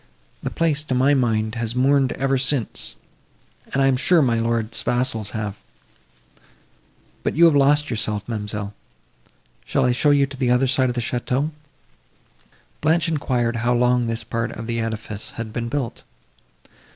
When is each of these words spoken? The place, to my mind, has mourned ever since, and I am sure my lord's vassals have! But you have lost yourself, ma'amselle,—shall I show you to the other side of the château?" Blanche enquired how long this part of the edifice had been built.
The 0.41 0.49
place, 0.49 0.81
to 0.85 0.95
my 0.95 1.13
mind, 1.13 1.53
has 1.53 1.75
mourned 1.75 2.11
ever 2.13 2.39
since, 2.39 2.95
and 3.71 3.83
I 3.83 3.85
am 3.85 3.97
sure 3.97 4.23
my 4.23 4.39
lord's 4.39 4.81
vassals 4.81 5.29
have! 5.29 5.61
But 7.21 7.35
you 7.35 7.45
have 7.45 7.55
lost 7.55 7.91
yourself, 7.91 8.27
ma'amselle,—shall 8.27 9.85
I 9.85 9.91
show 9.91 10.09
you 10.09 10.25
to 10.25 10.37
the 10.37 10.49
other 10.49 10.65
side 10.65 10.89
of 10.89 10.95
the 10.95 11.01
château?" 11.01 11.51
Blanche 12.81 13.09
enquired 13.09 13.57
how 13.57 13.75
long 13.75 14.07
this 14.07 14.23
part 14.23 14.51
of 14.53 14.65
the 14.65 14.79
edifice 14.79 15.33
had 15.37 15.53
been 15.53 15.69
built. 15.69 16.01